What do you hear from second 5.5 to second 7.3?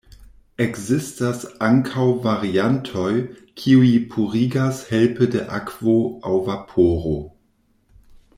akvo aŭ vaporo.